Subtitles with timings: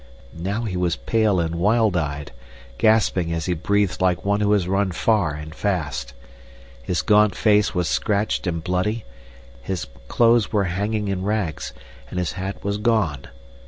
[0.33, 2.31] Now he was pale and wild eyed,
[2.79, 6.15] gasping as he breathed like one who has run far and fast.
[6.81, 9.05] His gaunt face was scratched and bloody,
[9.61, 11.71] his clothes were hanging in rags,
[12.09, 13.25] and his hat was gone.